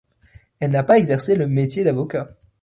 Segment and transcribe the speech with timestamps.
[0.59, 2.35] Elle n'a pas exercé le métier d'avocat.